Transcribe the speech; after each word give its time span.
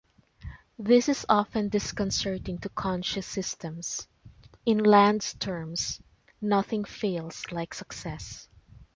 This 0.79 1.07
is 1.09 1.27
often 1.29 1.69
disconcerting 1.69 2.57
to 2.61 2.69
conscious 2.69 3.27
systems; 3.27 4.07
in 4.65 4.79
Land's 4.79 5.35
terms, 5.35 6.01
nothing 6.41 6.85
fails 6.85 7.45
like 7.51 7.75
success. 7.75 8.47